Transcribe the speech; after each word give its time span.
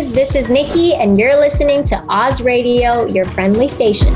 listeners. 0.00 0.14
This 0.14 0.34
is 0.34 0.50
Nikki, 0.50 0.94
and 0.94 1.18
you're 1.18 1.38
listening 1.38 1.84
to 1.84 1.96
Oz 2.08 2.42
Radio, 2.42 3.04
your 3.04 3.26
friendly 3.26 3.68
station. 3.68 4.14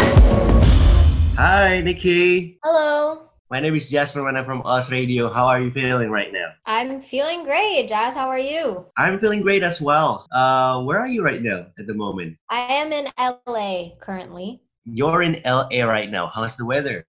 Hi, 1.37 1.83
Nikki. 1.85 2.59
Hello. 2.65 3.29
My 3.51 3.61
name 3.61 3.75
is 3.75 3.91
Jasper 3.91 4.27
and 4.27 4.39
I'm 4.39 4.47
from 4.47 4.63
Oz 4.65 4.91
Radio. 4.91 5.29
How 5.29 5.47
are 5.47 5.61
you 5.61 5.71
feeling 5.71 6.11
right 6.11 6.33
now? 6.33 6.53
I'm 6.65 7.01
feeling 7.01 7.45
great. 7.45 7.87
Jazz, 7.87 8.17
how 8.17 8.29
are 8.29 8.39
you? 8.39 8.87
I'm 8.97 9.19
feeling 9.19 9.43
great 9.43 9.63
as 9.63 9.81
well. 9.83 10.27
Uh, 10.33 10.83
where 10.85 10.99
are 10.99 11.07
you 11.07 11.23
right 11.23 11.43
now 11.43 11.67
at 11.79 11.87
the 11.87 11.95
moment? 11.95 12.39
I 12.49 12.73
am 12.73 12.91
in 12.93 13.07
LA 13.47 13.91
currently. 14.01 14.63
You're 14.85 15.23
in 15.23 15.43
LA 15.45 15.85
right 15.85 16.11
now. 16.11 16.29
How's 16.29 16.57
the 16.57 16.65
weather? 16.65 17.05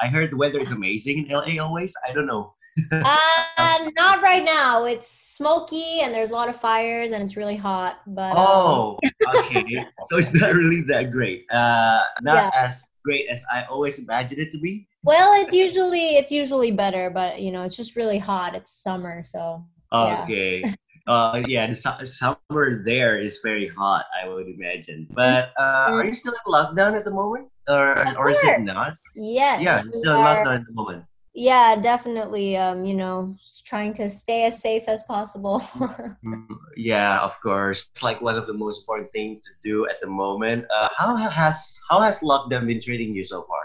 I 0.00 0.08
heard 0.08 0.32
the 0.32 0.36
weather 0.36 0.60
is 0.60 0.72
amazing 0.72 1.26
in 1.26 1.32
LA 1.32 1.62
always. 1.62 1.94
I 2.08 2.12
don't 2.12 2.26
know. 2.26 2.54
uh, 2.92 3.90
not 3.96 4.19
right 4.30 4.44
now. 4.44 4.84
It's 4.84 5.08
smoky 5.10 6.00
and 6.02 6.14
there's 6.14 6.30
a 6.30 6.34
lot 6.34 6.48
of 6.48 6.56
fires 6.56 7.12
and 7.12 7.22
it's 7.22 7.36
really 7.36 7.56
hot. 7.56 7.98
But 8.06 8.32
um, 8.32 8.38
oh, 8.38 8.98
okay. 9.36 9.84
so 10.08 10.18
it's 10.18 10.32
not 10.40 10.52
really 10.54 10.82
that 10.82 11.10
great. 11.10 11.46
Uh, 11.50 12.04
not 12.22 12.36
Yeah. 12.36 12.50
as 12.54 12.90
great 13.04 13.26
as 13.28 13.42
I 13.52 13.64
always 13.64 13.98
imagined 13.98 14.40
it 14.40 14.52
to 14.52 14.58
be. 14.60 14.86
well, 15.04 15.32
it's 15.42 15.54
usually 15.54 16.16
it's 16.20 16.30
usually 16.30 16.70
better. 16.70 17.10
But 17.10 17.40
you 17.40 17.50
know, 17.52 17.62
it's 17.62 17.76
just 17.76 17.96
really 17.96 18.18
hot. 18.18 18.54
It's 18.54 18.72
summer, 18.72 19.24
so 19.24 19.64
Yeah. 19.92 20.22
Okay. 20.24 20.64
Uh, 21.08 21.42
yeah, 21.48 21.66
the 21.66 21.74
su- 21.74 22.06
summer 22.06 22.84
there 22.84 23.18
is 23.18 23.40
very 23.42 23.66
hot, 23.66 24.04
I 24.14 24.28
would 24.28 24.46
imagine. 24.46 25.08
But 25.10 25.50
uh, 25.58 25.90
are 25.90 26.04
you 26.04 26.12
still 26.12 26.34
in 26.36 26.44
lockdown 26.52 26.94
at 26.94 27.04
the 27.04 27.10
moment, 27.10 27.48
or 27.66 27.98
Of 27.98 28.14
or 28.16 28.30
is 28.30 28.38
it 28.44 28.60
not? 28.60 28.94
yes. 29.16 29.58
Yeah, 29.64 29.80
still 29.80 30.14
in 30.14 30.22
lockdown 30.22 30.54
at 30.60 30.66
the 30.68 30.72
moment. 30.76 31.02
Yeah, 31.40 31.74
definitely. 31.80 32.58
Um, 32.58 32.84
you 32.84 32.92
know, 32.92 33.34
trying 33.64 33.94
to 33.94 34.10
stay 34.10 34.44
as 34.44 34.60
safe 34.60 34.84
as 34.88 35.02
possible. 35.04 35.62
Mm, 36.20 36.44
Yeah, 36.76 37.16
of 37.24 37.32
course. 37.40 37.88
It's 37.90 38.02
like 38.02 38.20
one 38.20 38.36
of 38.36 38.46
the 38.46 38.52
most 38.52 38.82
important 38.84 39.08
things 39.12 39.40
to 39.48 39.52
do 39.64 39.88
at 39.88 39.96
the 40.02 40.06
moment. 40.06 40.66
Uh, 40.68 40.88
how 41.00 41.16
has 41.16 41.80
how 41.88 42.00
has 42.00 42.20
lockdown 42.20 42.66
been 42.68 42.80
treating 42.80 43.14
you 43.16 43.24
so 43.24 43.48
far? 43.48 43.64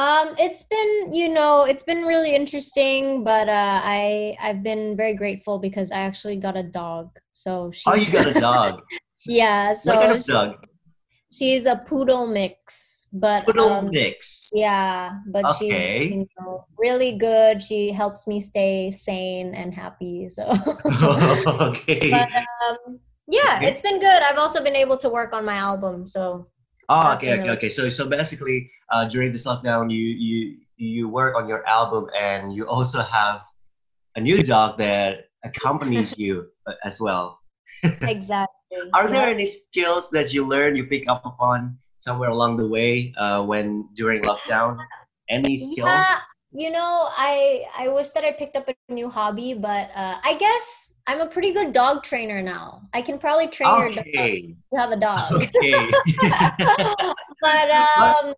Um, 0.00 0.34
it's 0.40 0.64
been, 0.64 1.12
you 1.12 1.28
know, 1.28 1.62
it's 1.68 1.82
been 1.84 2.02
really 2.08 2.32
interesting, 2.34 3.22
but 3.22 3.48
uh, 3.52 3.80
I 3.84 4.34
I've 4.40 4.62
been 4.64 4.96
very 4.96 5.12
grateful 5.14 5.58
because 5.60 5.92
I 5.92 6.00
actually 6.08 6.40
got 6.40 6.56
a 6.56 6.64
dog. 6.64 7.12
So 7.32 7.68
she's 7.70 7.84
Oh, 7.86 7.94
you 8.00 8.08
got 8.10 8.32
a 8.34 8.40
dog. 8.40 8.80
yeah. 9.28 9.72
So 9.76 9.92
what 9.92 10.00
kind 10.00 10.12
of 10.16 10.24
she- 10.24 10.32
dog? 10.32 10.56
She's 11.36 11.66
a 11.66 11.76
poodle 11.76 12.26
mix, 12.26 13.08
but 13.12 13.44
Poodle 13.46 13.72
um, 13.72 13.90
mix. 13.90 14.50
yeah, 14.52 15.18
but 15.26 15.44
Okay. 15.44 16.06
she's 16.06 16.12
you 16.14 16.26
know 16.38 16.64
really 16.78 17.18
good. 17.18 17.60
She 17.62 17.90
helps 17.90 18.26
me 18.26 18.38
stay 18.40 18.90
sane 18.90 19.54
and 19.54 19.74
happy. 19.74 20.28
So, 20.28 20.46
okay. 21.60 22.10
but 22.10 22.28
um, 22.68 23.00
yeah, 23.26 23.56
Okay. 23.58 23.66
it's 23.68 23.80
been 23.80 23.98
good. 24.00 24.22
I've 24.22 24.38
also 24.38 24.62
been 24.62 24.76
able 24.76 24.96
to 24.98 25.08
work 25.08 25.32
on 25.34 25.44
my 25.44 25.56
album. 25.56 26.06
So 26.06 26.48
Oh, 26.88 27.14
okay, 27.14 27.32
okay, 27.32 27.38
really- 27.40 27.56
okay. 27.56 27.68
So, 27.70 27.88
so 27.88 28.06
basically, 28.08 28.70
uh, 28.92 29.08
during 29.08 29.32
this 29.32 29.46
lockdown, 29.46 29.90
you 29.90 30.04
you 30.04 30.58
you 30.76 31.08
work 31.08 31.34
on 31.34 31.48
your 31.48 31.66
album, 31.66 32.10
and 32.18 32.52
you 32.52 32.68
also 32.68 33.00
have 33.00 33.40
a 34.16 34.20
new 34.20 34.42
dog 34.42 34.76
that 34.78 35.32
accompanies 35.44 36.18
you 36.22 36.44
uh, 36.66 36.74
as 36.84 37.00
well. 37.00 37.40
exactly. 38.02 38.52
Are 38.94 39.08
there 39.08 39.28
any 39.28 39.46
skills 39.46 40.10
that 40.10 40.32
you 40.32 40.46
learn, 40.46 40.76
you 40.76 40.84
pick 40.84 41.08
up 41.08 41.24
upon 41.26 41.78
somewhere 41.98 42.30
along 42.30 42.56
the 42.56 42.68
way 42.68 43.12
uh, 43.16 43.42
when 43.42 43.88
during 43.94 44.22
lockdown? 44.22 44.78
Any 45.28 45.56
skill? 45.56 45.86
Yeah, 45.86 46.18
you 46.52 46.70
know, 46.70 47.08
I 47.10 47.64
I 47.76 47.88
wish 47.88 48.10
that 48.10 48.24
I 48.24 48.32
picked 48.32 48.56
up 48.56 48.68
a 48.68 48.74
new 48.92 49.08
hobby, 49.10 49.54
but 49.54 49.90
uh, 49.94 50.16
I 50.22 50.36
guess 50.38 50.94
I'm 51.06 51.20
a 51.20 51.26
pretty 51.26 51.52
good 51.52 51.72
dog 51.72 52.02
trainer 52.02 52.42
now. 52.42 52.82
I 52.92 53.02
can 53.02 53.18
probably 53.18 53.48
train 53.48 53.70
your 53.70 53.90
dog. 53.90 54.06
Okay. 54.06 54.54
You 54.72 54.78
have 54.78 54.90
a 54.92 54.96
dog. 54.96 55.32
Okay. 55.34 55.90
but 57.40 57.70
um, 57.70 58.34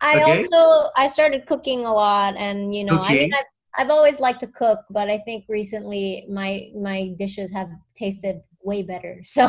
I 0.00 0.22
Okay. 0.22 0.22
also 0.22 0.90
I 0.96 1.06
started 1.08 1.46
cooking 1.46 1.84
a 1.84 1.92
lot, 1.92 2.36
and 2.36 2.74
you 2.74 2.84
know, 2.84 3.00
I 3.00 3.14
mean, 3.14 3.30
I've, 3.34 3.50
I've 3.76 3.90
always 3.90 4.20
liked 4.20 4.40
to 4.40 4.46
cook, 4.48 4.80
but 4.90 5.08
I 5.10 5.18
think 5.18 5.44
recently 5.48 6.26
my 6.30 6.70
my 6.76 7.14
dishes 7.18 7.50
have 7.52 7.70
tasted 7.96 8.42
way 8.68 8.82
better. 8.84 9.14
So 9.36 9.44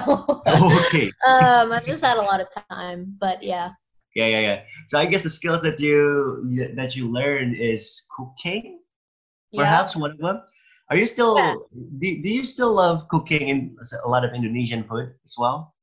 okay. 0.48 1.12
um, 1.28 1.76
I've 1.76 1.86
just 1.86 2.04
had 2.04 2.18
a 2.18 2.26
lot 2.32 2.40
of 2.40 2.48
time, 2.72 3.00
but 3.20 3.44
yeah. 3.44 3.76
Yeah, 4.16 4.28
yeah, 4.34 4.40
yeah. 4.40 4.60
So 4.88 4.98
I 4.98 5.06
guess 5.06 5.24
the 5.24 5.30
skills 5.30 5.62
that 5.68 5.80
you 5.80 6.02
that 6.80 6.96
you 6.96 7.04
learn 7.12 7.54
is 7.54 8.08
cooking. 8.16 8.80
Yeah. 9.52 9.66
perhaps 9.66 9.96
one 9.96 10.12
of 10.12 10.18
them. 10.18 10.42
Are 10.90 10.98
you 10.98 11.06
still 11.06 11.38
Yeah. 11.38 11.56
do, 12.02 12.08
do 12.24 12.30
you 12.30 12.44
still 12.44 12.74
love 12.74 13.08
cooking 13.10 13.50
in 13.50 13.60
a 14.06 14.10
lot 14.10 14.24
of 14.26 14.34
Indonesian 14.34 14.84
food 14.90 15.14
as 15.26 15.36
well? 15.38 15.74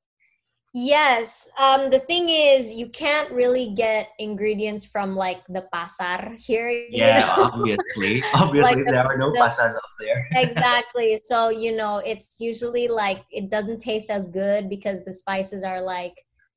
Yes. 0.79 1.49
Um, 1.59 1.89
the 1.89 1.99
thing 1.99 2.29
is, 2.29 2.75
you 2.75 2.91
can't 2.91 3.31
really 3.33 3.73
get 3.75 4.11
ingredients 4.19 4.85
from 4.85 5.17
like 5.17 5.41
the 5.49 5.65
pasar 5.73 6.39
here. 6.39 6.69
Yeah, 6.91 7.21
know? 7.21 7.45
obviously. 7.55 8.23
Obviously 8.35 8.83
the- 8.85 8.91
there 8.91 9.07
are 9.07 9.17
no 9.17 9.33
the- 9.33 9.39
pasars 9.39 9.75
up 9.75 9.83
there. 9.99 10.29
exactly. 10.35 11.19
So, 11.23 11.49
you 11.49 11.75
know, 11.75 12.03
it's 12.05 12.37
usually 12.41 12.89
like 12.89 13.25
it 13.31 13.49
doesn't 13.51 13.79
taste 13.79 14.11
as 14.11 14.27
good 14.27 14.69
because 14.69 15.03
the 15.07 15.15
spices 15.15 15.65
are 15.65 15.81
like, 15.81 16.13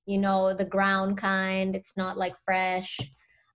you 0.06 0.18
know, 0.18 0.54
the 0.54 0.66
ground 0.66 1.18
kind. 1.18 1.74
It's 1.74 1.96
not 1.96 2.18
like 2.18 2.36
fresh. 2.44 3.00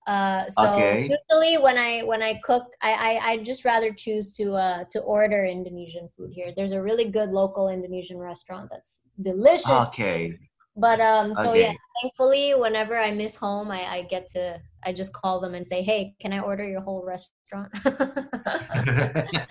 Uh, 0.07 0.49
so 0.49 0.73
Okay. 0.77 1.03
usually 1.03 1.59
when 1.59 1.77
I 1.77 2.05
when 2.05 2.23
I 2.23 2.41
cook, 2.43 2.63
I, 2.81 2.93
I 2.93 3.31
I 3.33 3.37
just 3.43 3.67
rather 3.67 3.93
choose 3.93 4.35
to 4.37 4.53
uh 4.55 4.85
to 4.93 5.01
order 5.01 5.45
Indonesian 5.45 6.09
food 6.09 6.31
here. 6.33 6.53
There's 6.57 6.73
a 6.73 6.81
really 6.81 7.11
good 7.11 7.29
local 7.31 7.69
Indonesian 7.69 8.17
restaurant 8.19 8.71
that's 8.73 9.03
delicious. 9.21 9.93
Okay. 9.93 10.39
But 10.77 11.01
um, 11.01 11.37
so 11.39 11.55
yeah, 11.55 11.73
thankfully, 12.03 12.53
whenever 12.55 12.99
I 12.99 13.12
miss 13.12 13.37
home, 13.37 13.71
I, 13.71 13.85
I 13.87 14.03
get 14.03 14.27
to 14.29 14.61
I 14.85 14.93
just 14.93 15.12
call 15.12 15.41
them 15.41 15.55
and 15.55 15.67
say, 15.67 15.83
"Hey, 15.83 16.15
can 16.21 16.33
I 16.33 16.41
order 16.41 16.67
your 16.67 16.81
whole 16.81 17.05
restaurant?" 17.05 17.73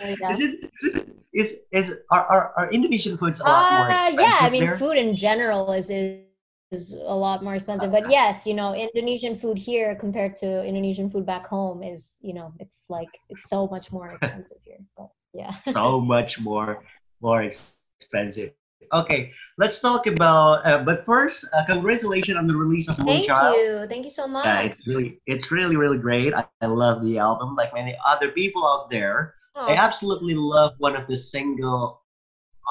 So, 0.00 0.10
yeah. 0.20 0.30
is 0.30 0.40
it 0.40 0.70
is 0.82 0.96
it 0.96 1.08
is 1.32 1.64
is 1.72 1.96
are, 2.12 2.24
are, 2.26 2.52
are 2.56 2.70
Indonesian 2.70 3.16
foods 3.18 3.40
a 3.40 3.44
lot 3.44 3.72
more 3.72 3.88
Uh, 3.88 3.94
expensive 3.96 4.20
yeah, 4.20 4.36
I 4.40 4.50
mean, 4.50 4.66
there? 4.66 4.78
food 4.78 4.96
in 4.96 5.16
general 5.16 5.72
is, 5.72 5.90
is 5.90 6.22
is 6.70 6.92
a 6.94 7.14
lot 7.14 7.42
more 7.42 7.54
expensive. 7.54 7.90
But 7.90 8.10
yes, 8.10 8.46
you 8.46 8.54
know, 8.54 8.74
Indonesian 8.74 9.34
food 9.34 9.58
here 9.58 9.94
compared 9.96 10.36
to 10.36 10.64
Indonesian 10.64 11.08
food 11.08 11.24
back 11.24 11.46
home 11.46 11.82
is, 11.82 12.18
you 12.22 12.34
know, 12.34 12.52
it's 12.60 12.90
like 12.90 13.08
it's 13.28 13.48
so 13.48 13.66
much 13.66 13.90
more 13.90 14.08
expensive 14.08 14.58
here. 14.62 14.78
But 14.96 15.08
yeah. 15.32 15.52
so 15.64 16.00
much 16.00 16.38
more 16.40 16.84
more 17.20 17.42
ex- 17.42 17.77
expensive. 17.98 18.52
Okay, 18.92 19.32
let's 19.58 19.80
talk 19.80 20.06
about. 20.06 20.64
Uh, 20.64 20.82
but 20.82 21.04
first, 21.04 21.46
uh, 21.52 21.64
congratulations 21.66 22.38
on 22.38 22.46
the 22.46 22.54
release 22.54 22.88
of 22.88 22.96
Thank 22.96 23.26
Moonchild. 23.26 23.52
you. 23.52 23.86
Thank 23.86 24.04
you 24.04 24.10
so 24.10 24.26
much. 24.26 24.46
Yeah, 24.46 24.60
it's 24.60 24.86
really, 24.86 25.20
it's 25.26 25.50
really, 25.52 25.76
really 25.76 25.98
great. 25.98 26.32
I, 26.32 26.46
I 26.62 26.66
love 26.66 27.04
the 27.04 27.18
album. 27.18 27.54
Like 27.54 27.74
many 27.74 27.96
other 28.06 28.30
people 28.30 28.66
out 28.66 28.88
there, 28.88 29.34
I 29.56 29.74
absolutely 29.74 30.34
love 30.34 30.74
one 30.78 30.96
of 30.96 31.06
the 31.06 31.16
single 31.16 32.00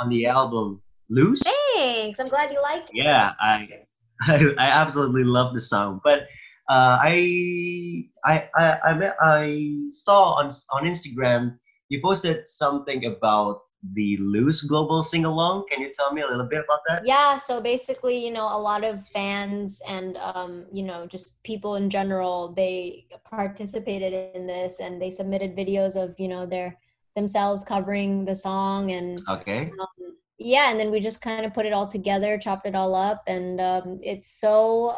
on 0.02 0.10
the 0.10 0.26
album, 0.26 0.82
"Lose." 1.10 1.44
thanks. 1.76 2.20
I'm 2.20 2.28
glad 2.28 2.52
you 2.52 2.62
like 2.64 2.84
it. 2.90 2.96
Yeah, 2.96 3.34
I, 3.40 3.68
I, 4.22 4.54
I 4.58 4.68
absolutely 4.70 5.24
love 5.24 5.54
the 5.54 5.60
song. 5.60 6.02
But 6.04 6.22
uh, 6.70 6.98
I, 7.00 8.06
I, 8.26 8.50
I, 8.56 8.80
I, 8.84 9.14
I 9.22 9.74
saw 9.92 10.34
on 10.40 10.50
on 10.72 10.84
Instagram 10.86 11.60
you 11.90 12.02
posted 12.02 12.48
something 12.48 13.06
about 13.06 13.62
the 13.94 14.18
"Lose" 14.18 14.62
global 14.62 15.04
sing 15.04 15.26
along. 15.26 15.66
Can 15.70 15.82
you 15.82 15.92
tell 15.94 16.14
me 16.14 16.22
a 16.22 16.28
little 16.28 16.46
bit 16.46 16.64
about 16.66 16.80
that? 16.88 17.06
yeah 17.06 17.36
so 17.36 17.62
basically 17.62 18.18
you 18.18 18.32
know 18.32 18.46
a 18.46 18.60
lot 18.60 18.84
of 18.84 19.08
fans 19.10 19.82
and 19.88 20.18
um, 20.18 20.66
you 20.72 20.84
know 20.84 21.06
just 21.06 21.42
people 21.44 21.76
in 21.76 21.90
general 21.90 22.54
they 22.54 23.06
participated 23.30 24.36
in 24.36 24.48
this 24.48 24.80
and 24.80 25.02
they 25.02 25.10
submitted 25.10 25.56
videos 25.56 25.96
of 26.02 26.16
you 26.20 26.28
know 26.28 26.46
their 26.46 26.78
themselves 27.16 27.64
covering 27.64 28.26
the 28.26 28.36
song 28.36 28.92
and 28.92 29.22
Okay. 29.30 29.72
um, 29.80 30.16
yeah 30.40 30.70
and 30.72 30.80
then 30.80 30.90
we 30.92 31.00
just 31.00 31.22
kind 31.22 31.46
of 31.46 31.54
put 31.54 31.66
it 31.66 31.74
all 31.74 31.88
together 31.88 32.38
chopped 32.38 32.66
it 32.66 32.76
all 32.76 32.96
up 32.96 33.22
and 33.28 33.62
um, 33.62 34.00
it's 34.02 34.40
so 34.40 34.94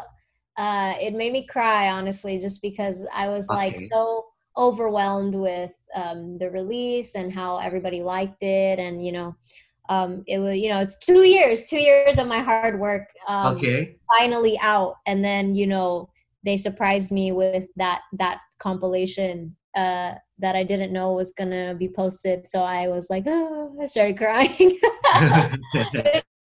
uh, 0.56 0.94
it 1.00 1.14
made 1.14 1.32
me 1.32 1.46
cry 1.46 1.90
honestly 1.90 2.38
just 2.38 2.60
because 2.62 3.06
i 3.14 3.28
was 3.28 3.48
like 3.48 3.76
so 3.92 4.24
overwhelmed 4.56 5.34
with 5.34 5.74
um, 5.94 6.38
the 6.38 6.50
release 6.50 7.14
and 7.14 7.32
how 7.32 7.58
everybody 7.58 8.02
liked 8.02 8.42
it 8.42 8.78
and 8.78 9.04
you 9.04 9.12
know 9.12 9.34
um, 9.90 10.22
it 10.28 10.38
was 10.38 10.56
you 10.56 10.68
know 10.68 10.78
it's 10.78 10.98
two 10.98 11.24
years 11.24 11.66
two 11.66 11.78
years 11.78 12.16
of 12.16 12.28
my 12.28 12.38
hard 12.38 12.78
work 12.78 13.10
um, 13.26 13.56
okay. 13.56 13.96
finally 14.08 14.58
out. 14.62 14.94
And 15.04 15.22
then 15.22 15.54
you 15.54 15.66
know 15.66 16.08
they 16.44 16.56
surprised 16.56 17.10
me 17.10 17.32
with 17.32 17.66
that 17.76 18.02
that 18.14 18.40
compilation 18.58 19.50
uh 19.76 20.14
that 20.38 20.56
i 20.56 20.64
didn't 20.64 20.92
know 20.92 21.12
was 21.12 21.32
gonna 21.32 21.74
be 21.74 21.88
posted. 21.88 22.46
So 22.46 22.62
i 22.62 22.88
was 22.88 23.10
like 23.10 23.24
oh 23.26 23.76
i 23.80 23.86
started 23.86 24.16
crying. 24.16 24.78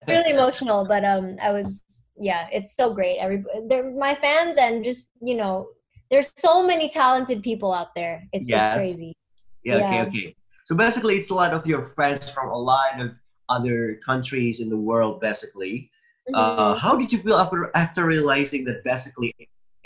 It's 0.08 0.12
really 0.12 0.30
emotional 0.30 0.86
but 0.86 1.04
um 1.04 1.36
i 1.42 1.50
was 1.50 2.08
yeah 2.16 2.46
it's 2.52 2.76
so 2.76 2.92
great. 2.92 3.18
Every 3.18 3.44
they're 3.68 3.90
my 3.90 4.14
fans 4.14 4.58
and 4.58 4.84
just 4.84 5.10
you 5.20 5.36
know 5.36 5.68
there's 6.10 6.32
so 6.36 6.66
many 6.66 6.88
talented 6.88 7.42
people 7.42 7.72
out 7.72 7.94
there 7.94 8.24
it's 8.32 8.48
Yes. 8.48 8.66
it's 8.66 8.74
crazy 8.76 9.16
Yeah, 9.62 9.78
Yeah. 9.78 9.86
okay, 9.86 10.08
okay. 10.08 10.36
So 10.66 10.74
basically, 10.74 11.14
it's 11.14 11.30
a 11.30 11.34
lot 11.34 11.54
of 11.54 11.64
your 11.64 11.80
friends 11.80 12.28
from 12.28 12.50
a 12.50 12.58
lot 12.58 13.00
of 13.00 13.14
other 13.48 14.00
countries 14.04 14.58
in 14.58 14.68
the 14.68 14.76
world. 14.76 15.20
Basically, 15.20 15.90
mm-hmm. 16.28 16.34
uh, 16.34 16.74
how 16.74 16.96
did 16.96 17.12
you 17.12 17.18
feel 17.18 17.36
after 17.36 17.70
after 17.76 18.04
realizing 18.04 18.64
that 18.64 18.82
basically 18.82 19.32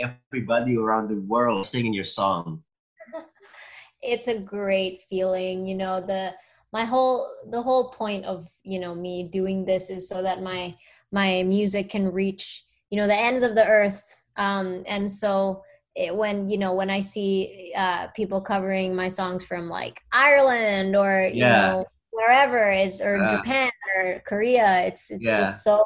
everybody 0.01 0.79
around 0.79 1.09
the 1.09 1.21
world 1.29 1.67
singing 1.67 1.93
your 1.93 2.09
song? 2.09 2.65
it's 4.03 4.29
a 4.29 4.41
great 4.41 5.01
feeling. 5.05 5.67
You 5.67 5.77
know 5.77 6.01
the 6.01 6.33
my 6.73 6.85
whole 6.85 7.29
the 7.51 7.61
whole 7.61 7.91
point 7.93 8.25
of 8.25 8.49
you 8.65 8.81
know 8.81 8.95
me 8.95 9.29
doing 9.29 9.67
this 9.67 9.91
is 9.91 10.09
so 10.09 10.23
that 10.23 10.41
my 10.41 10.75
my 11.13 11.43
music 11.43 11.91
can 11.91 12.11
reach 12.11 12.65
you 12.89 12.97
know 12.97 13.07
the 13.07 13.17
ends 13.17 13.43
of 13.43 13.55
the 13.55 13.67
earth 13.67 14.23
um 14.37 14.83
and 14.87 15.11
so 15.11 15.63
it, 15.95 16.15
when 16.15 16.47
you 16.47 16.59
know 16.59 16.73
when 16.73 16.91
i 16.91 17.01
see 17.01 17.73
uh 17.77 18.07
people 18.09 18.41
covering 18.41 18.95
my 18.95 19.09
songs 19.09 19.45
from 19.45 19.69
like 19.69 20.01
ireland 20.13 20.97
or 20.97 21.29
you 21.33 21.41
yeah. 21.41 21.73
know 21.73 21.85
wherever 22.11 22.71
is 22.71 23.01
or 23.01 23.19
yeah. 23.19 23.29
japan 23.29 23.71
or 23.97 24.23
korea 24.27 24.81
it's 24.87 25.11
it's 25.11 25.25
yeah. 25.25 25.39
just 25.39 25.65
so 25.65 25.85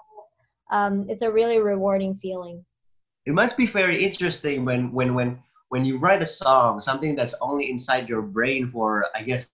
um 0.70 1.06
it's 1.08 1.22
a 1.22 1.30
really 1.30 1.58
rewarding 1.58 2.14
feeling 2.14 2.64
it 3.26 3.32
must 3.32 3.56
be 3.56 3.66
very 3.66 4.04
interesting 4.04 4.64
when 4.64 4.92
when 4.92 5.14
when 5.14 5.38
when 5.68 5.84
you 5.84 5.98
write 5.98 6.22
a 6.22 6.26
song 6.26 6.80
something 6.80 7.14
that's 7.14 7.34
only 7.40 7.70
inside 7.70 8.08
your 8.08 8.22
brain 8.22 8.68
for 8.68 9.06
i 9.14 9.22
guess 9.22 9.50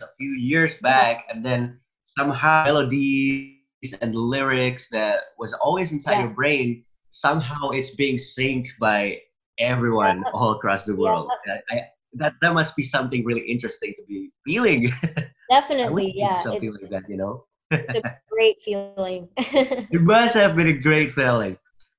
a 0.00 0.06
few 0.18 0.30
years 0.30 0.76
back 0.76 1.24
and 1.30 1.44
then 1.44 1.78
somehow 2.04 2.64
melodies 2.64 3.54
and 4.00 4.14
lyrics 4.14 4.88
that 4.88 5.20
was 5.38 5.52
always 5.54 5.92
inside 5.92 6.20
your 6.20 6.30
brain 6.30 6.84
somehow 7.10 7.70
it's 7.70 7.94
being 7.94 8.16
synced 8.16 8.70
by 8.80 9.18
everyone 9.58 10.22
yeah. 10.24 10.30
all 10.32 10.52
across 10.52 10.84
the 10.84 10.96
world 10.96 11.30
yeah. 11.46 11.58
I, 11.70 11.74
I, 11.74 11.80
that 12.14 12.34
that 12.40 12.54
must 12.54 12.76
be 12.76 12.82
something 12.82 13.24
really 13.24 13.42
interesting 13.42 13.94
to 13.96 14.02
be 14.06 14.30
feeling 14.46 14.92
definitely 15.50 16.12
yeah 16.14 16.36
something 16.36 16.72
like 16.72 16.90
that 16.90 17.08
you 17.08 17.16
know 17.16 17.44
it's 17.70 17.94
a 17.96 18.18
great 18.30 18.62
feeling 18.62 19.28
it 19.36 20.02
must 20.02 20.34
have 20.34 20.56
been 20.56 20.68
a 20.68 20.72
great 20.72 21.12
feeling 21.12 21.56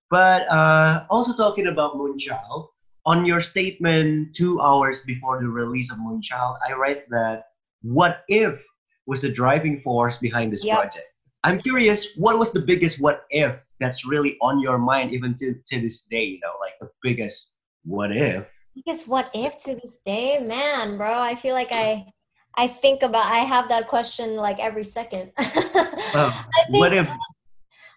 but 0.10 0.50
uh, 0.50 1.06
also 1.10 1.36
talking 1.36 1.68
about 1.68 1.96
moonchild 1.96 2.68
on 3.06 3.26
your 3.26 3.40
statement 3.40 4.34
two 4.36 4.60
hours 4.62 5.02
before 5.02 5.40
the 5.40 5.48
release 5.48 5.92
of 5.92 5.98
moonchild 5.98 6.58
i 6.68 6.74
write 6.74 7.10
that 7.10 7.46
what 7.82 8.24
if 8.28 8.64
was 9.06 9.22
the 9.22 9.30
driving 9.30 9.80
force 9.80 10.18
behind 10.18 10.52
this 10.52 10.64
yep. 10.64 10.78
project. 10.78 11.08
I'm 11.44 11.60
curious, 11.60 12.16
what 12.18 12.40
was 12.40 12.52
the 12.52 12.60
biggest 12.60 13.00
what 13.00 13.26
if 13.30 13.56
that's 13.80 14.06
really 14.06 14.38
on 14.42 14.60
your 14.60 14.78
mind 14.78 15.12
even 15.12 15.36
to, 15.36 15.56
to 15.68 15.82
this 15.82 16.04
day, 16.06 16.24
you 16.24 16.40
know, 16.40 16.54
like 16.60 16.74
the 16.80 16.90
biggest 17.02 17.56
what 17.84 18.16
if? 18.16 18.46
Biggest 18.76 19.08
what 19.08 19.30
if 19.34 19.58
to 19.60 19.76
this 19.76 20.00
day? 20.06 20.40
Man, 20.40 20.98
bro, 20.98 21.20
I 21.20 21.36
feel 21.36 21.54
like 21.54 21.72
I 21.72 22.06
I 22.58 22.68
think 22.68 23.04
about 23.04 23.26
I 23.26 23.40
have 23.40 23.68
that 23.70 23.88
question 23.90 24.36
like 24.36 24.60
every 24.60 24.86
second. 24.86 25.32
oh, 25.38 26.46
think, 26.68 26.80
what 26.80 26.94
if 26.94 27.10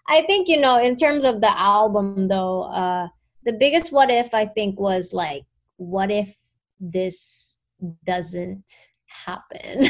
I 0.07 0.21
think, 0.23 0.47
you 0.47 0.59
know, 0.59 0.79
in 0.79 0.95
terms 0.95 1.23
of 1.23 1.39
the 1.41 1.57
album 1.57 2.27
though, 2.27 2.63
uh 2.63 3.07
the 3.45 3.53
biggest 3.53 3.91
what 3.91 4.11
if 4.11 4.33
I 4.33 4.45
think 4.45 4.79
was 4.79 5.13
like, 5.13 5.43
what 5.77 6.11
if 6.11 6.35
this 6.79 7.57
doesn't 8.03 8.69
happen. 9.07 9.87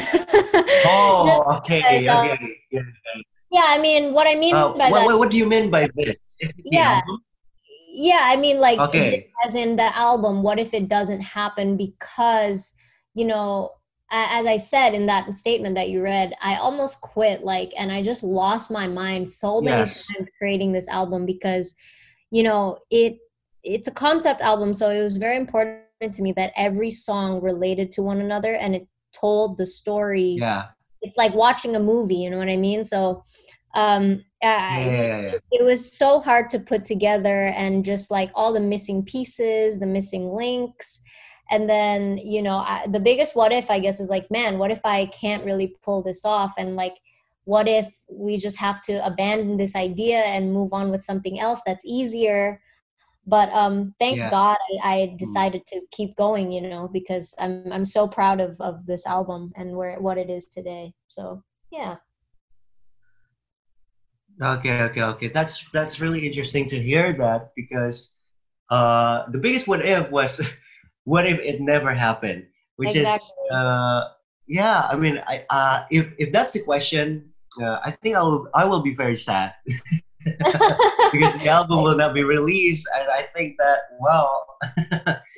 oh, 0.86 1.56
okay, 1.58 1.78
okay. 1.80 2.08
Um, 2.08 2.38
yeah. 2.70 2.80
Yeah, 3.50 3.66
I 3.66 3.78
mean, 3.78 4.12
what 4.12 4.26
I 4.26 4.34
mean 4.34 4.54
uh, 4.54 4.72
by 4.72 4.90
what, 4.90 5.08
that. 5.08 5.18
What 5.18 5.30
do 5.30 5.36
you 5.36 5.48
mean 5.48 5.70
by 5.70 5.88
this? 5.94 6.16
Yeah. 6.64 7.00
Yeah, 7.92 8.20
I 8.22 8.36
mean, 8.36 8.60
like, 8.60 8.78
okay. 8.78 9.30
as 9.44 9.56
in 9.56 9.74
the 9.74 9.96
album, 9.96 10.42
what 10.42 10.60
if 10.60 10.72
it 10.74 10.88
doesn't 10.88 11.20
happen 11.20 11.76
because, 11.76 12.76
you 13.14 13.24
know, 13.24 13.72
as 14.12 14.46
I 14.46 14.56
said 14.56 14.94
in 14.94 15.06
that 15.06 15.34
statement 15.34 15.74
that 15.74 15.88
you 15.88 16.02
read, 16.02 16.34
I 16.40 16.56
almost 16.56 17.00
quit, 17.00 17.42
like, 17.42 17.72
and 17.76 17.90
I 17.90 18.02
just 18.02 18.22
lost 18.22 18.70
my 18.70 18.86
mind 18.86 19.28
so 19.28 19.60
many 19.60 19.76
yes. 19.76 20.06
times 20.06 20.28
creating 20.38 20.72
this 20.72 20.88
album 20.88 21.26
because, 21.26 21.74
you 22.30 22.44
know, 22.44 22.78
it 22.90 23.18
it's 23.62 23.88
a 23.88 23.92
concept 23.92 24.40
album, 24.40 24.72
so 24.72 24.90
it 24.90 25.02
was 25.02 25.16
very 25.16 25.36
important 25.36 25.82
to 26.12 26.22
me 26.22 26.32
that 26.32 26.52
every 26.56 26.90
song 26.90 27.42
related 27.42 27.92
to 27.92 28.02
one 28.02 28.20
another 28.20 28.54
and 28.54 28.74
it 28.74 28.88
told 29.12 29.58
the 29.58 29.66
story 29.66 30.36
yeah 30.38 30.66
it's 31.02 31.16
like 31.16 31.34
watching 31.34 31.76
a 31.76 31.80
movie 31.80 32.16
you 32.16 32.30
know 32.30 32.38
what 32.38 32.48
i 32.48 32.56
mean? 32.56 32.84
So 32.84 33.24
um 33.74 34.24
yeah, 34.42 34.78
yeah, 34.78 35.20
yeah, 35.20 35.34
it 35.52 35.64
was 35.64 35.96
so 35.96 36.18
hard 36.18 36.50
to 36.50 36.58
put 36.58 36.84
together 36.84 37.52
and 37.56 37.84
just 37.84 38.10
like 38.10 38.30
all 38.34 38.52
the 38.52 38.60
missing 38.60 39.04
pieces 39.04 39.78
the 39.78 39.86
missing 39.86 40.32
links. 40.32 41.02
And 41.50 41.68
then 41.68 42.18
you 42.18 42.42
know 42.42 42.58
I, 42.58 42.86
the 42.90 43.00
biggest 43.00 43.36
what 43.36 43.52
if 43.52 43.70
i 43.70 43.78
guess 43.78 44.00
is 44.00 44.10
like 44.10 44.30
man 44.30 44.58
what 44.58 44.70
if 44.70 44.80
i 44.84 45.06
can't 45.06 45.44
really 45.44 45.76
pull 45.82 46.02
this 46.02 46.24
off? 46.24 46.54
And 46.58 46.74
like 46.74 46.96
what 47.44 47.68
if 47.68 47.92
we 48.10 48.36
just 48.36 48.58
have 48.58 48.80
to 48.82 49.04
abandon 49.04 49.56
this 49.56 49.74
idea 49.74 50.18
and 50.18 50.52
move 50.52 50.72
on 50.72 50.90
with 50.90 51.04
something 51.04 51.40
else 51.40 51.60
that's 51.66 51.84
easier 51.84 52.60
but 53.26 53.52
um 53.52 53.94
thank 53.98 54.16
yeah. 54.16 54.30
god 54.30 54.56
I, 54.82 54.92
I, 54.92 54.96
mm. 55.06 55.18
decided 55.18 55.66
to 55.66 55.80
keep 55.90 56.16
going 56.16 56.50
you 56.50 56.62
know 56.62 56.88
because 56.88 57.34
i'm 57.38 57.70
i'm 57.72 57.84
so 57.84 58.08
proud 58.08 58.40
of 58.40 58.60
of 58.60 58.86
this 58.86 59.06
album 59.06 59.52
and 59.56 59.76
where 59.76 60.00
what 60.00 60.18
it 60.18 60.30
is 60.30 60.48
today 60.48 60.92
so 61.08 61.42
yeah 61.70 61.96
okay 64.42 64.82
okay 64.82 65.02
okay 65.02 65.28
that's 65.28 65.68
that's 65.70 66.00
really 66.00 66.26
interesting 66.26 66.64
to 66.66 66.80
hear 66.80 67.12
that 67.12 67.52
because 67.56 68.16
uh 68.70 69.28
the 69.30 69.38
biggest 69.38 69.68
what 69.68 69.84
if 69.84 70.10
was 70.10 70.40
what 71.04 71.26
if 71.26 71.38
it 71.40 71.60
never 71.60 71.94
happened 71.94 72.46
which 72.76 72.96
exactly. 72.96 73.26
is 73.26 73.52
uh 73.52 74.08
yeah 74.48 74.88
i 74.90 74.96
mean 74.96 75.20
i 75.26 75.44
uh 75.50 75.84
if 75.90 76.12
if 76.18 76.32
that's 76.32 76.54
the 76.54 76.62
question 76.62 77.30
uh, 77.60 77.78
i 77.84 77.90
think 77.90 78.16
i 78.16 78.22
will 78.22 78.48
i 78.54 78.64
will 78.64 78.82
be 78.82 78.94
very 78.94 79.16
sad 79.16 79.52
because 81.12 81.38
the 81.38 81.48
album 81.48 81.82
will 81.82 81.96
not 81.96 82.12
be 82.12 82.22
released 82.22 82.86
and 82.98 83.08
i 83.10 83.22
think 83.34 83.56
that 83.58 83.80
well 84.00 84.46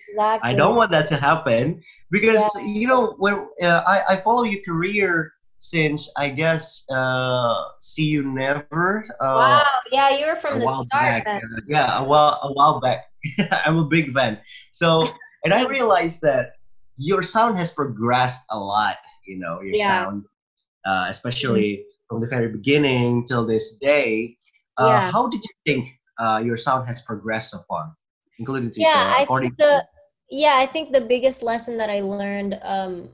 exactly. 0.08 0.50
i 0.50 0.52
don't 0.54 0.74
want 0.74 0.90
that 0.90 1.06
to 1.06 1.16
happen 1.16 1.80
because 2.10 2.50
yeah. 2.60 2.80
you 2.80 2.86
know 2.86 3.14
when 3.18 3.34
uh, 3.62 3.82
I, 3.86 4.02
I 4.08 4.20
follow 4.22 4.42
your 4.42 4.60
career 4.62 5.32
since 5.58 6.10
i 6.16 6.28
guess 6.28 6.84
uh, 6.90 7.54
see 7.78 8.04
you 8.04 8.24
never 8.24 9.04
uh, 9.20 9.62
wow 9.62 9.66
yeah 9.92 10.18
you 10.18 10.26
were 10.26 10.34
from 10.34 10.58
the 10.58 10.66
start 10.66 10.88
back. 10.90 11.26
Uh, 11.26 11.38
yeah 11.68 12.00
a 12.00 12.04
while 12.04 12.40
a 12.42 12.52
while 12.52 12.80
back 12.80 13.04
i'm 13.64 13.78
a 13.78 13.84
big 13.84 14.12
fan 14.12 14.38
so 14.72 15.08
and 15.44 15.54
i 15.54 15.64
realized 15.66 16.20
that 16.22 16.54
your 16.96 17.22
sound 17.22 17.56
has 17.56 17.70
progressed 17.70 18.44
a 18.50 18.58
lot 18.58 18.96
you 19.26 19.38
know 19.38 19.60
your 19.60 19.74
yeah. 19.76 20.04
sound 20.04 20.24
uh, 20.84 21.06
especially 21.08 21.70
mm-hmm. 21.70 22.06
from 22.08 22.20
the 22.20 22.26
very 22.26 22.48
beginning 22.48 23.24
till 23.24 23.46
this 23.46 23.78
day 23.78 24.36
uh, 24.78 24.86
yeah. 24.86 25.10
How 25.10 25.28
did 25.28 25.42
you 25.42 25.50
think 25.66 25.88
uh, 26.18 26.42
your 26.44 26.56
sound 26.56 26.86
has 26.88 27.02
progressed 27.02 27.50
so 27.50 27.58
far, 27.68 27.94
including 28.38 28.70
to, 28.70 28.80
yeah, 28.80 29.14
uh, 29.16 29.22
I 29.22 29.40
think 29.40 29.56
the 29.58 29.84
yeah, 30.30 30.56
I 30.56 30.66
think 30.66 30.92
the 30.92 31.02
biggest 31.02 31.42
lesson 31.42 31.76
that 31.78 31.90
I 31.90 32.00
learned 32.00 32.58
um, 32.62 33.10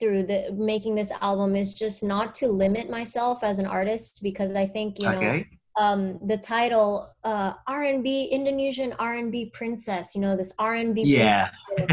through 0.00 0.24
the 0.24 0.52
making 0.56 0.94
this 0.94 1.12
album 1.20 1.56
is 1.56 1.74
just 1.74 2.02
not 2.02 2.34
to 2.36 2.48
limit 2.48 2.88
myself 2.88 3.42
as 3.42 3.58
an 3.58 3.66
artist 3.66 4.20
because 4.22 4.52
I 4.52 4.66
think 4.66 4.98
you 4.98 5.08
okay. 5.08 5.20
know 5.20 5.44
um, 5.78 6.18
the 6.26 6.38
title 6.38 7.14
uh, 7.24 7.52
R&B 7.66 8.24
Indonesian 8.24 8.94
R&B 8.98 9.50
princess, 9.54 10.14
you 10.14 10.20
know 10.20 10.36
this 10.36 10.52
R&B 10.58 11.02
yeah. 11.02 11.50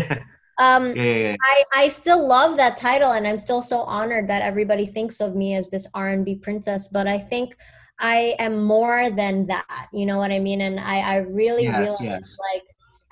um, 0.60 0.96
yeah, 0.96 1.04
yeah, 1.04 1.18
yeah, 1.18 1.36
I, 1.42 1.64
I 1.75 1.88
still 1.88 2.25
love 2.25 2.58
that 2.58 2.78
title 2.78 3.12
and 3.12 3.28
I'm 3.28 3.38
still 3.38 3.62
so 3.62 3.82
honored 3.82 4.28
that 4.30 4.42
everybody 4.42 4.86
thinks 4.86 5.20
of 5.20 5.36
me 5.36 5.54
as 5.56 5.70
this 5.70 5.88
R&B 5.94 6.36
princess 6.36 6.88
but 6.88 7.08
I 7.08 7.20
think 7.20 7.56
I 8.00 8.36
am 8.40 8.64
more 8.64 9.10
than 9.10 9.48
that. 9.48 9.88
You 9.94 10.06
know 10.06 10.18
what 10.18 10.32
I 10.32 10.40
mean? 10.40 10.62
And 10.62 10.80
I, 10.80 11.00
I 11.00 11.18
really 11.18 11.64
yes, 11.64 11.80
realize 11.80 12.02
yes. 12.04 12.38
like 12.54 12.64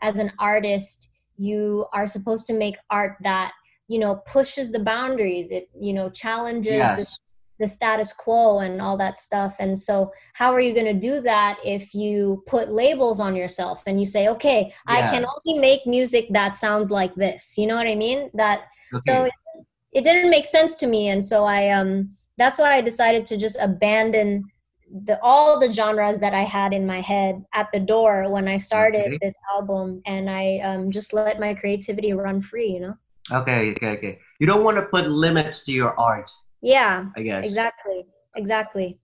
as 0.01 0.17
an 0.17 0.31
artist, 0.39 1.11
you 1.37 1.85
are 1.93 2.05
supposed 2.05 2.47
to 2.47 2.53
make 2.53 2.75
art 2.89 3.17
that, 3.21 3.53
you 3.87 3.99
know, 3.99 4.21
pushes 4.27 4.71
the 4.71 4.79
boundaries. 4.79 5.51
It, 5.51 5.69
you 5.79 5.93
know, 5.93 6.09
challenges 6.09 6.73
yes. 6.73 6.97
the, 7.59 7.63
the 7.63 7.67
status 7.67 8.11
quo 8.11 8.59
and 8.59 8.81
all 8.81 8.97
that 8.97 9.17
stuff. 9.17 9.55
And 9.59 9.79
so 9.79 10.11
how 10.33 10.51
are 10.53 10.59
you 10.59 10.73
going 10.73 10.93
to 10.93 10.93
do 10.93 11.21
that 11.21 11.57
if 11.63 11.93
you 11.93 12.43
put 12.45 12.69
labels 12.69 13.19
on 13.21 13.35
yourself 13.35 13.83
and 13.87 13.99
you 13.99 14.05
say, 14.05 14.27
okay, 14.27 14.73
I 14.85 15.03
can 15.03 15.25
only 15.25 15.59
make 15.59 15.87
music 15.87 16.27
that 16.31 16.55
sounds 16.57 16.91
like 16.91 17.15
this. 17.15 17.57
You 17.57 17.67
know 17.67 17.75
what 17.75 17.87
I 17.87 17.95
mean? 17.95 18.29
That, 18.33 18.63
okay. 18.93 18.99
so 19.01 19.23
it, 19.23 19.33
it 19.93 20.03
didn't 20.03 20.29
make 20.29 20.45
sense 20.45 20.75
to 20.75 20.87
me. 20.87 21.07
And 21.07 21.23
so 21.23 21.45
I, 21.45 21.69
um, 21.69 22.09
that's 22.37 22.59
why 22.59 22.75
I 22.75 22.81
decided 22.81 23.25
to 23.27 23.37
just 23.37 23.57
abandon 23.61 24.45
the 24.93 25.19
all 25.23 25.59
the 25.59 25.71
genres 25.73 26.19
that 26.19 26.33
I 26.33 26.43
had 26.43 26.73
in 26.73 26.85
my 26.85 27.01
head 27.01 27.43
at 27.53 27.71
the 27.73 27.79
door 27.79 28.29
when 28.29 28.47
I 28.47 28.57
started 28.57 29.07
okay. 29.07 29.19
this 29.21 29.35
album, 29.53 30.01
and 30.05 30.29
I 30.29 30.59
um, 30.59 30.91
just 30.91 31.13
let 31.13 31.39
my 31.39 31.53
creativity 31.53 32.13
run 32.13 32.41
free. 32.41 32.69
You 32.69 32.79
know. 32.79 32.97
Okay, 33.31 33.71
okay, 33.71 33.89
okay. 33.97 34.19
You 34.39 34.47
don't 34.47 34.63
want 34.63 34.77
to 34.77 34.85
put 34.85 35.07
limits 35.07 35.63
to 35.65 35.71
your 35.71 35.97
art. 35.99 36.29
Yeah. 36.61 37.05
I 37.15 37.21
guess. 37.21 37.45
Exactly. 37.45 38.05
Exactly. 38.35 38.99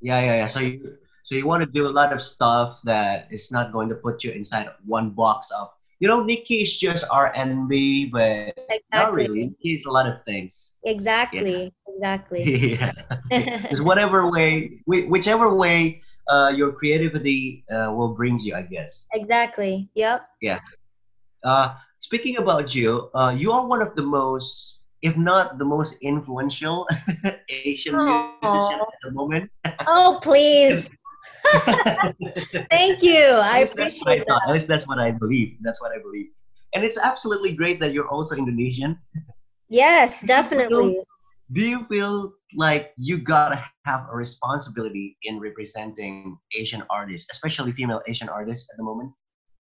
Yeah, 0.00 0.20
yeah, 0.20 0.36
yeah. 0.36 0.46
So 0.46 0.60
you 0.60 0.96
so 1.24 1.34
you 1.34 1.46
want 1.46 1.62
to 1.62 1.70
do 1.70 1.86
a 1.86 1.92
lot 1.92 2.12
of 2.12 2.22
stuff 2.22 2.80
that 2.84 3.28
is 3.30 3.52
not 3.52 3.72
going 3.72 3.88
to 3.90 3.94
put 3.94 4.24
you 4.24 4.32
inside 4.32 4.68
one 4.84 5.10
box 5.10 5.50
of 5.50 5.68
you 6.00 6.06
know, 6.06 6.22
Nikki 6.22 6.62
is 6.62 6.78
just 6.78 7.04
R 7.10 7.32
and 7.34 7.68
B, 7.68 8.06
but 8.06 8.54
exactly. 8.70 8.78
not 8.94 9.12
really. 9.14 9.44
Nikki 9.46 9.74
is 9.74 9.84
a 9.86 9.90
lot 9.90 10.06
of 10.06 10.22
things. 10.22 10.76
Exactly. 10.84 11.72
Exactly. 11.88 12.42
yeah, 12.78 12.92
it's 13.30 13.80
whatever 13.80 14.30
way, 14.30 14.80
whichever 14.86 15.54
way 15.54 16.02
uh, 16.28 16.52
your 16.54 16.72
creativity 16.72 17.64
uh, 17.70 17.92
will 17.94 18.14
brings 18.14 18.46
you, 18.46 18.54
I 18.54 18.62
guess. 18.62 19.06
exactly. 19.12 19.88
Yep. 19.94 20.28
Yeah. 20.40 20.60
Uh, 21.42 21.74
speaking 21.98 22.38
about 22.38 22.74
you, 22.74 23.10
uh, 23.14 23.34
you 23.36 23.50
are 23.50 23.66
one 23.66 23.82
of 23.82 23.94
the 23.96 24.02
most, 24.02 24.84
if 25.02 25.16
not 25.16 25.58
the 25.58 25.64
most 25.64 25.96
influential 26.02 26.86
Asian 27.48 27.96
musician 28.42 28.78
at 28.80 28.98
the 29.02 29.10
moment. 29.10 29.50
Oh, 29.86 30.18
please. 30.22 30.90
Thank 32.70 33.02
you. 33.02 33.24
I 33.24 33.60
At 33.60 33.60
least 33.60 33.76
that's 33.76 34.00
what 34.00 34.08
I 34.08 34.14
appreciate 34.14 34.28
thought. 34.28 34.42
that. 34.44 34.48
At 34.48 34.52
least 34.52 34.68
that's 34.68 34.88
what 34.88 34.98
I 34.98 35.10
believe. 35.12 35.56
That's 35.62 35.80
what 35.80 35.92
I 35.92 35.98
believe. 36.02 36.26
And 36.74 36.84
it's 36.84 36.98
absolutely 36.98 37.52
great 37.52 37.80
that 37.80 37.92
you're 37.92 38.08
also 38.08 38.36
Indonesian. 38.36 38.98
Yes, 39.68 40.22
definitely. 40.22 41.00
Do 41.52 41.66
you 41.66 41.86
feel 41.86 42.34
like 42.54 42.92
you 42.98 43.18
gotta 43.18 43.64
have 43.86 44.06
a 44.10 44.16
responsibility 44.16 45.16
in 45.22 45.40
representing 45.40 46.38
Asian 46.54 46.82
artists, 46.90 47.28
especially 47.32 47.72
female 47.72 48.02
Asian 48.06 48.28
artists 48.28 48.68
at 48.70 48.76
the 48.76 48.82
moment? 48.82 49.12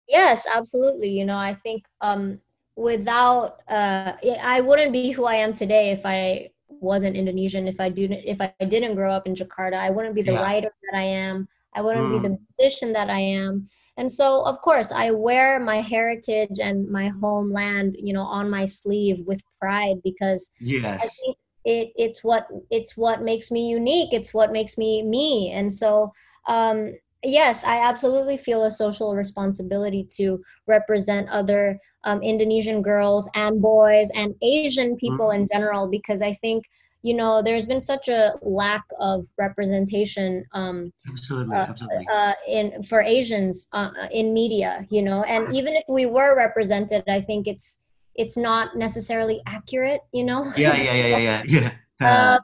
Yes, 0.07 0.47
absolutely. 0.51 1.09
You 1.09 1.25
know, 1.25 1.37
I 1.37 1.53
think 1.53 1.83
um, 2.01 2.39
without 2.75 3.61
uh, 3.69 4.13
I 4.41 4.61
wouldn't 4.61 4.93
be 4.93 5.11
who 5.11 5.25
I 5.25 5.35
am 5.35 5.53
today 5.53 5.91
if 5.91 6.01
I 6.05 6.49
wasn't 6.81 7.15
Indonesian. 7.17 7.67
If 7.67 7.79
I 7.79 7.89
didn't, 7.89 8.23
if 8.25 8.41
I 8.41 8.51
didn't 8.51 8.83
grow 8.95 9.11
up 9.11 9.15
in 9.15 9.23
Jakarta, 9.23 9.63
I 9.75 9.79
wouldn't 9.79 10.03
be 10.03 10.11
the 10.11 10.23
Yeah. 10.23 10.37
writer 10.37 10.69
that 10.91 10.97
I 10.97 11.03
am. 11.03 11.47
I 11.75 11.81
wouldn't 11.81 12.09
be 12.09 12.17
Mm. 12.17 12.21
the 12.21 12.37
musician 12.57 12.93
that 12.93 13.09
I 13.09 13.19
am. 13.19 13.67
And 13.97 14.11
so, 14.11 14.43
of 14.45 14.59
course, 14.61 14.91
I 14.91 15.11
wear 15.11 15.59
my 15.59 15.81
heritage 15.81 16.59
and 16.61 16.89
my 16.89 17.09
homeland, 17.09 17.95
you 17.99 18.13
know, 18.13 18.21
on 18.23 18.49
my 18.49 18.65
sleeve 18.65 19.21
with 19.25 19.41
pride 19.59 19.97
because 20.03 20.51
I 20.99 21.07
think 21.07 21.37
it 21.65 21.91
it's 21.95 22.23
what 22.23 22.47
it's 22.71 22.95
what 22.97 23.21
makes 23.21 23.51
me 23.51 23.67
unique. 23.67 24.13
It's 24.13 24.33
what 24.33 24.51
makes 24.51 24.77
me 24.77 25.03
me. 25.03 25.51
And 25.51 25.71
so, 25.71 26.11
um, 26.47 26.93
yes, 27.23 27.63
I 27.65 27.79
absolutely 27.87 28.37
feel 28.37 28.63
a 28.63 28.71
social 28.71 29.15
responsibility 29.15 30.07
to 30.17 30.41
represent 30.67 31.29
other 31.29 31.79
um, 32.07 32.19
Indonesian 32.23 32.81
girls 32.81 33.29
and 33.35 33.61
boys 33.61 34.09
and 34.15 34.33
Asian 34.41 34.89
people 35.03 35.31
in 35.37 35.43
general 35.53 35.83
because 35.97 36.21
I 36.21 36.33
think 36.43 36.59
you 37.07 37.15
know 37.19 37.41
there's 37.45 37.65
been 37.71 37.81
such 37.93 38.05
a 38.09 38.21
lack 38.41 38.83
of 38.99 39.25
representation 39.37 40.29
um, 40.53 40.91
Absolutely. 41.13 41.55
uh, 41.55 41.65
Absolutely. 41.71 42.05
uh, 42.17 42.33
in 42.47 42.65
for 42.89 43.01
Asians 43.01 43.67
uh, 43.73 43.91
in 44.11 44.33
media, 44.33 44.85
you 44.89 45.01
know, 45.07 45.23
and 45.23 45.41
even 45.59 45.73
if 45.75 45.83
we 45.87 46.05
were 46.05 46.35
represented, 46.35 47.03
I 47.07 47.21
think 47.21 47.47
it's 47.47 47.67
it's 48.15 48.37
not 48.49 48.75
necessarily 48.75 49.37
accurate, 49.45 50.01
you 50.11 50.25
know. 50.29 50.41
Yeah, 50.57 50.75
yeah, 50.75 50.93
yeah, 50.93 51.07
yeah, 51.07 51.19
yeah. 51.29 51.41
yeah. 51.55 51.71
Uh, 52.01 52.05
Uh, 52.05 52.37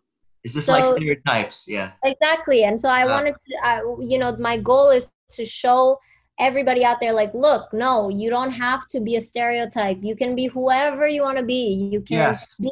it's 0.44 0.54
just 0.54 0.68
like 0.68 0.86
stereotypes. 0.86 1.68
Yeah. 1.70 1.92
exactly, 2.04 2.64
and 2.68 2.76
so 2.84 2.90
I 2.90 3.04
Uh. 3.04 3.14
wanted 3.16 3.36
to, 3.46 3.52
I, 3.72 3.76
you 4.12 4.18
know, 4.22 4.36
my 4.50 4.58
goal 4.58 4.90
is 4.98 5.06
to 5.38 5.46
show 5.46 5.98
everybody 6.40 6.84
out 6.84 7.00
there, 7.00 7.14
like, 7.14 7.34
look, 7.34 7.72
no, 7.74 8.10
you 8.10 8.30
don't 8.30 8.52
have 8.52 8.88
to 8.88 9.00
be 9.00 9.16
a 9.16 9.22
stereotype. 9.22 10.00
You 10.02 10.16
can 10.16 10.36
be 10.36 10.48
whoever 10.48 11.08
you 11.08 11.22
want 11.22 11.38
to 11.38 11.44
be. 11.44 11.90
You 11.92 12.02
can 12.02 12.18
Yes. 12.18 12.58
be, 12.58 12.72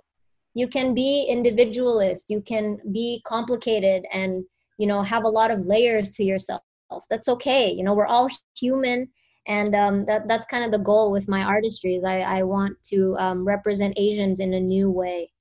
you 0.54 0.68
can 0.68 0.94
be 0.94 1.26
individualist. 1.30 2.30
You 2.30 2.42
can 2.42 2.80
be 2.92 3.22
complicated 3.26 4.06
and 4.12 4.44
you 4.78 4.88
know 4.88 5.02
have 5.04 5.24
a 5.24 5.30
lot 5.30 5.52
of 5.52 5.66
layers 5.66 6.12
to 6.14 6.24
yourself. 6.24 6.62
That's 7.10 7.30
okay. 7.30 7.72
You 7.72 7.84
know, 7.84 7.94
we're 7.94 8.08
all 8.08 8.30
human. 8.58 9.08
And 9.48 9.74
um, 9.74 10.06
that, 10.06 10.28
that's 10.28 10.46
kind 10.46 10.64
of 10.64 10.72
the 10.72 10.78
goal 10.78 11.12
with 11.12 11.28
my 11.28 11.42
artistry 11.42 11.96
is 11.96 12.04
I, 12.04 12.20
I 12.20 12.44
want 12.44 12.78
to 12.86 13.16
um, 13.18 13.44
represent 13.46 13.94
Asians 13.98 14.40
in 14.40 14.54
a 14.54 14.60
new 14.60 14.92
way. 14.92 15.32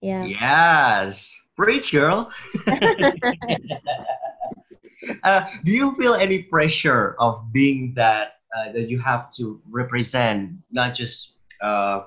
Yeah. 0.00 0.24
Yes. 0.24 1.34
Preach, 1.56 1.92
girl. 1.92 2.30
uh, 5.24 5.46
do 5.64 5.70
you 5.72 5.94
feel 5.96 6.14
any 6.14 6.42
pressure 6.42 7.16
of 7.18 7.52
being 7.52 7.92
that 7.96 8.40
uh, 8.56 8.72
that 8.72 8.88
you 8.88 8.98
have 9.00 9.32
to 9.34 9.60
represent 9.70 10.52
not 10.70 10.94
just 10.94 11.34
uh, 11.62 12.02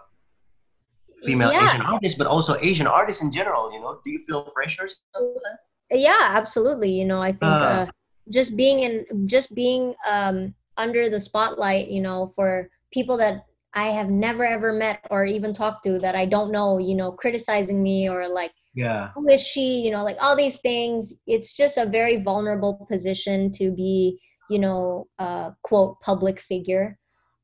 female 1.25 1.51
Yeah. 1.51 1.63
Asian 1.63 1.82
artists, 1.82 2.18
but 2.18 2.27
also 2.27 2.56
Asian 2.62 2.88
artists 2.88 3.22
in 3.22 3.32
general? 3.32 3.72
You 3.74 3.80
know, 3.82 4.00
do 4.04 4.12
you 4.12 4.20
feel 4.20 4.44
pressure? 4.56 4.88
sometimes? 4.88 5.60
yeah 5.92 6.36
absolutely 6.36 6.89
you 6.92 7.06
know 7.06 7.22
i 7.22 7.32
think 7.32 7.51
Uh. 7.63 7.66
uh, 7.66 7.86
just 8.30 8.58
being 8.58 8.80
in 8.82 9.06
just 9.25 9.56
being 9.56 9.96
um 10.06 10.54
under 10.75 11.08
the 11.10 11.20
spotlight 11.20 11.88
you 11.88 12.01
know 12.01 12.27
for 12.36 12.70
people 12.92 13.16
that 13.18 13.46
i 13.84 13.88
have 13.98 14.10
never 14.10 14.46
ever 14.46 14.72
met 14.74 15.00
or 15.12 15.25
even 15.25 15.53
talked 15.53 15.84
to 15.84 16.00
that 16.00 16.15
i 16.15 16.25
don't 16.25 16.51
know 16.51 16.77
you 16.79 16.96
know 16.96 17.12
criticizing 17.12 17.81
me 17.84 18.10
or 18.10 18.27
like 18.39 18.53
Yeah. 18.74 19.10
who 19.15 19.27
is 19.36 19.41
she 19.46 19.67
you 19.86 19.91
know 19.91 20.03
like 20.03 20.17
all 20.22 20.36
these 20.36 20.60
things 20.69 21.22
it's 21.27 21.55
just 21.55 21.77
a 21.77 21.86
very 22.00 22.17
vulnerable 22.29 22.74
position 22.91 23.51
to 23.60 23.72
be 23.72 24.17
you 24.50 24.60
know 24.60 25.07
uh 25.19 25.51
quote 25.63 26.00
public 26.01 26.39
figure 26.39 26.98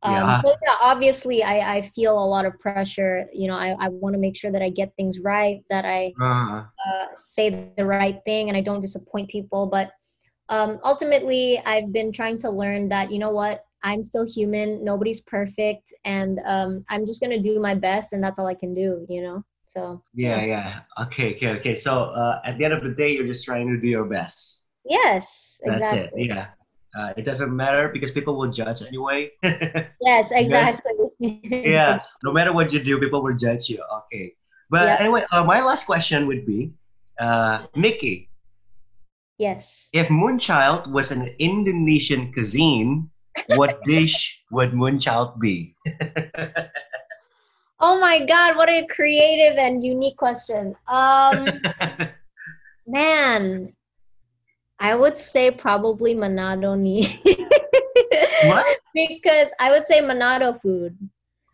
um, 0.03 0.23
Yeah. 0.23 0.41
so 0.41 0.49
yeah 0.65 0.77
obviously 0.81 1.43
i 1.43 1.75
i 1.77 1.81
feel 1.81 2.15
a 2.17 2.29
lot 2.35 2.45
of 2.45 2.53
pressure 2.59 3.25
you 3.33 3.47
know 3.49 3.55
i, 3.65 3.69
I 3.85 3.87
want 3.89 4.13
to 4.15 4.19
make 4.19 4.35
sure 4.41 4.51
that 4.51 4.61
i 4.61 4.69
get 4.69 4.91
things 4.97 5.19
right 5.23 5.61
that 5.69 5.85
i 5.85 6.13
Uh, 6.19 6.63
uh, 6.87 7.07
say 7.15 7.49
the 7.49 7.85
right 7.85 8.19
thing 8.25 8.49
and 8.49 8.57
I 8.57 8.61
don't 8.61 8.81
disappoint 8.81 9.29
people. 9.29 9.67
But 9.67 9.91
um, 10.49 10.79
ultimately, 10.83 11.61
I've 11.65 11.91
been 11.93 12.11
trying 12.11 12.37
to 12.39 12.49
learn 12.49 12.89
that, 12.89 13.11
you 13.11 13.19
know 13.19 13.31
what, 13.31 13.63
I'm 13.83 14.01
still 14.03 14.25
human. 14.25 14.83
Nobody's 14.83 15.21
perfect. 15.21 15.93
And 16.05 16.39
um, 16.45 16.83
I'm 16.89 17.05
just 17.05 17.21
going 17.21 17.31
to 17.31 17.39
do 17.39 17.59
my 17.59 17.75
best. 17.75 18.13
And 18.13 18.23
that's 18.23 18.39
all 18.39 18.47
I 18.47 18.55
can 18.55 18.73
do, 18.73 19.05
you 19.09 19.21
know? 19.21 19.43
So, 19.65 20.03
yeah, 20.13 20.43
yeah. 20.43 20.79
Okay, 21.03 21.35
okay, 21.35 21.51
okay. 21.57 21.75
So 21.75 22.11
uh, 22.15 22.41
at 22.45 22.57
the 22.57 22.65
end 22.65 22.73
of 22.73 22.83
the 22.83 22.91
day, 22.91 23.11
you're 23.13 23.25
just 23.27 23.43
trying 23.45 23.67
to 23.69 23.79
do 23.79 23.87
your 23.87 24.05
best. 24.05 24.63
yes, 24.85 25.61
That's 25.65 25.81
exactly. 25.81 26.23
it. 26.23 26.27
Yeah. 26.29 26.47
Uh, 26.95 27.11
it 27.17 27.25
doesn't 27.25 27.55
matter 27.55 27.89
because 27.89 28.11
people 28.11 28.37
will 28.37 28.51
judge 28.51 28.83
anyway. 28.83 29.31
Yes, 30.01 30.31
exactly. 30.31 31.09
yeah, 31.19 32.01
no 32.23 32.31
matter 32.31 32.53
what 32.53 32.71
you 32.71 32.79
do, 32.83 32.99
people 32.99 33.23
will 33.23 33.35
judge 33.35 33.67
you. 33.69 33.81
Okay. 34.05 34.35
But 34.69 34.85
Yeah. 34.85 34.97
anyway, 34.99 35.23
uh, 35.31 35.43
my 35.43 35.61
last 35.61 35.85
question 35.85 36.27
would 36.27 36.45
be, 36.45 36.71
uh, 37.19 37.65
Nikki, 37.75 38.29
yes. 39.39 39.89
if 39.93 40.07
Moonchild 40.09 40.85
was 40.91 41.11
an 41.11 41.33
Indonesian 41.39 42.31
cuisine, 42.31 43.09
what 43.55 43.79
dish 43.85 44.43
would 44.51 44.71
Moonchild 44.71 45.39
be? 45.39 45.75
Oh 47.85 47.99
my 47.99 48.23
God, 48.25 48.55
what 48.55 48.69
a 48.69 48.87
creative 48.87 49.57
and 49.57 49.83
unique 49.83 50.15
question. 50.15 50.73
Um, 50.87 51.59
man, 52.87 53.73
I 54.79 54.95
would 54.95 55.17
say 55.17 55.51
probably 55.51 56.15
Manado 56.15 56.79
ni. 56.79 57.03
what? 58.47 58.77
because 58.93 59.53
I 59.59 59.69
would 59.71 59.85
say 59.85 59.99
Manado 59.99 60.57
food. 60.57 60.97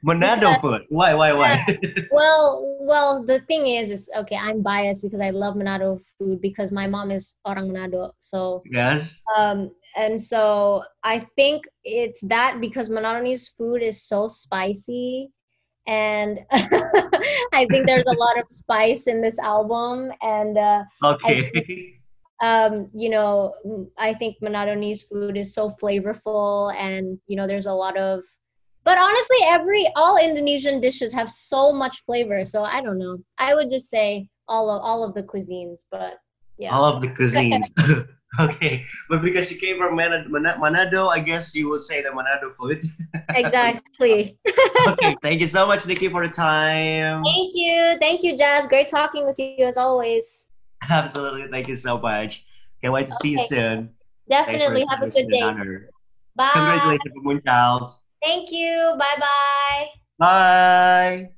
Manado 0.05 0.39
Because- 0.39 0.61
food. 0.61 0.81
Why? 0.89 1.13
Why? 1.13 1.33
Why? 1.33 1.65
Well, 2.11 2.77
well, 2.79 3.23
the 3.23 3.41
thing 3.41 3.67
is, 3.67 3.91
is 3.91 4.09
okay. 4.15 4.37
I'm 4.37 4.61
biased 4.61 5.03
because 5.03 5.19
I 5.21 5.29
love 5.31 5.55
Manado 5.55 6.01
food 6.17 6.41
because 6.41 6.71
my 6.71 6.87
mom 6.87 7.11
is 7.11 7.37
orang 7.45 7.69
Manado. 7.69 8.11
So, 8.19 8.63
yes. 8.71 9.21
um, 9.37 9.69
and 9.97 10.19
so 10.19 10.83
I 11.03 11.19
think 11.35 11.65
it's 11.83 12.21
that 12.27 12.57
because 12.61 12.89
Manado's 12.89 13.49
food 13.49 13.81
is 13.83 14.01
so 14.03 14.27
spicy, 14.27 15.29
and 15.87 16.39
I 16.51 17.65
think 17.69 17.85
there's 17.85 18.05
a 18.07 18.17
lot 18.17 18.39
of 18.39 18.45
spice 18.49 19.07
in 19.07 19.21
this 19.21 19.37
album, 19.39 20.11
and 20.21 20.57
uh, 20.57 20.83
Okay. 21.03 21.95
um, 22.41 22.87
you 22.93 23.09
know, 23.09 23.53
I 23.97 24.13
think 24.13 24.37
Manado's 24.41 25.03
food 25.03 25.35
is 25.37 25.53
so 25.53 25.69
flavorful, 25.81 26.73
and 26.75 27.19
you 27.27 27.35
know, 27.35 27.47
there's 27.47 27.67
a 27.67 27.73
lot 27.73 27.97
of. 27.97 28.23
But 28.89 28.97
honestly, 28.97 29.37
every 29.45 29.87
all 29.95 30.17
Indonesian 30.17 30.79
dishes 30.79 31.13
have 31.13 31.29
so 31.29 31.71
much 31.71 32.03
flavor. 32.05 32.43
So 32.43 32.63
I 32.63 32.81
don't 32.81 32.97
know. 32.97 33.19
I 33.37 33.53
would 33.53 33.69
just 33.69 33.87
say 33.87 34.27
all 34.47 34.71
of 34.71 34.81
all 34.81 35.03
of 35.03 35.13
the 35.13 35.21
cuisines, 35.21 35.85
but 35.91 36.17
yeah. 36.57 36.73
All 36.73 36.85
of 36.85 36.99
the 36.99 37.09
cuisines. 37.09 37.65
okay. 38.39 38.83
But 39.07 39.21
because 39.21 39.51
you 39.51 39.59
came 39.59 39.77
from 39.77 39.95
Manado, 39.95 40.27
Manado, 40.57 41.07
I 41.07 41.19
guess 41.19 41.53
you 41.53 41.69
will 41.69 41.77
say 41.77 42.01
the 42.01 42.09
Manado 42.09 42.55
food. 42.57 42.83
exactly. 43.35 44.39
okay. 44.87 45.15
Thank 45.21 45.41
you 45.41 45.47
so 45.47 45.67
much, 45.67 45.85
Nikki, 45.85 46.09
for 46.09 46.25
the 46.25 46.33
time. 46.33 47.23
Thank 47.23 47.51
you, 47.53 47.95
thank 47.99 48.23
you, 48.23 48.35
Jazz. 48.35 48.65
Great 48.65 48.89
talking 48.89 49.23
with 49.23 49.37
you 49.37 49.67
as 49.67 49.77
always. 49.77 50.47
Absolutely. 50.89 51.47
Thank 51.47 51.67
you 51.67 51.75
so 51.75 51.99
much. 51.99 52.43
Can't 52.81 52.91
wait 52.91 53.05
to 53.05 53.13
see 53.13 53.33
you 53.33 53.37
soon. 53.37 53.91
Definitely 54.27 54.83
have 54.89 55.03
a 55.03 55.09
good 55.11 55.29
day. 55.29 55.41
honor. 55.41 55.91
Bye. 56.35 56.49
Congratulations, 56.55 57.13
Moonchild. 57.23 57.98
Thank 58.21 58.51
you. 58.51 58.95
Bye 58.97 59.17
bye. 59.19 59.87
Bye. 60.17 61.31